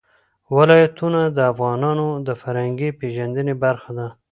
ولایتونه 0.55 1.21
د 1.37 1.39
افغانانو 1.51 2.07
د 2.27 2.29
فرهنګي 2.41 2.89
پیژندنې 2.99 3.53
برخه 3.63 3.91
ده. 3.97 4.07